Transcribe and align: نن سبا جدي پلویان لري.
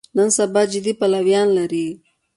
نن 0.17 0.29
سبا 0.37 0.61
جدي 0.71 0.93
پلویان 0.99 1.47
لري. 1.57 1.87